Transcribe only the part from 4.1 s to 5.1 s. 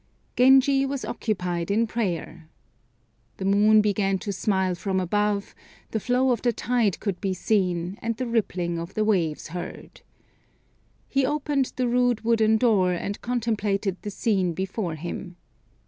to smile from